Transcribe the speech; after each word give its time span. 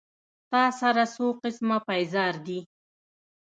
تا 0.51 0.61
سره 0.79 1.03
څو 1.15 1.25
قسمه 1.43 1.77
پېزار 1.87 2.33
دي 2.45 2.59